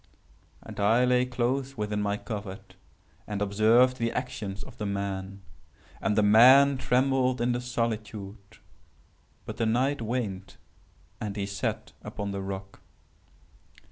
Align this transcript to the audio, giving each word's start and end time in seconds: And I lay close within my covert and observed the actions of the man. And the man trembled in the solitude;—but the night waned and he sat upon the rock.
And 0.63 0.79
I 0.79 1.05
lay 1.05 1.27
close 1.27 1.77
within 1.77 2.01
my 2.01 2.17
covert 2.17 2.75
and 3.27 3.39
observed 3.39 3.97
the 3.97 4.11
actions 4.11 4.63
of 4.63 4.79
the 4.79 4.85
man. 4.87 5.43
And 6.01 6.15
the 6.17 6.23
man 6.23 6.79
trembled 6.79 7.39
in 7.39 7.51
the 7.51 7.61
solitude;—but 7.61 9.57
the 9.57 9.65
night 9.67 10.01
waned 10.01 10.55
and 11.19 11.35
he 11.35 11.45
sat 11.45 11.93
upon 12.03 12.31
the 12.31 12.41
rock. 12.41 12.79